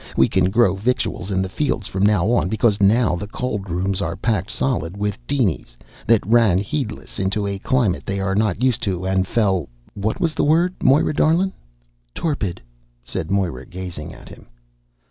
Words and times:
We 0.17 0.27
can 0.27 0.49
grow 0.49 0.73
victuals 0.75 1.29
in 1.29 1.43
the 1.43 1.47
fields 1.47 1.85
from 1.85 2.03
now 2.03 2.31
on, 2.31 2.49
because 2.49 2.81
now 2.81 3.15
the 3.15 3.27
cold 3.27 3.69
rooms 3.69 4.01
are 4.01 4.15
packed 4.15 4.49
solid 4.49 4.97
with 4.97 5.19
dinies 5.27 5.77
that 6.07 6.25
ran 6.25 6.57
heedless 6.57 7.19
into 7.19 7.45
a 7.45 7.59
climate 7.59 8.03
they 8.07 8.19
are 8.19 8.33
not 8.33 8.63
used 8.63 8.81
to 8.81 9.05
an' 9.05 9.25
fell 9.25 9.69
what 9.93 10.19
was 10.19 10.33
the 10.33 10.43
word, 10.43 10.73
Moira 10.81 11.13
darlin'?" 11.13 11.53
"Torpid," 12.15 12.59
said 13.03 13.29
Moira, 13.29 13.63
gazing 13.67 14.11
at 14.11 14.27
him. 14.29 14.47